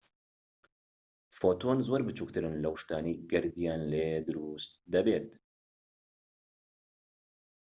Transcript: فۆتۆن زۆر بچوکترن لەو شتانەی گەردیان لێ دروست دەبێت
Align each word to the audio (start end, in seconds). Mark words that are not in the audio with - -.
فۆتۆن 1.37 1.77
زۆر 1.87 2.01
بچوکترن 2.07 2.53
لەو 2.63 2.75
شتانەی 2.81 3.19
گەردیان 3.31 3.81
لێ 3.91 4.07
دروست 4.27 4.71
دەبێت 4.93 5.29